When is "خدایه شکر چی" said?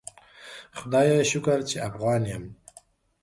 0.73-1.79